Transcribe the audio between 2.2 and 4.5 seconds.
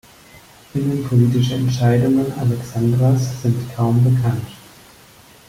Alexandras sind kaum bekannt.